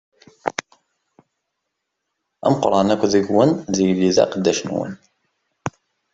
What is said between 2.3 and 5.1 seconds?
Ameqqran akk deg-wen ad yili d aqeddac-nwen.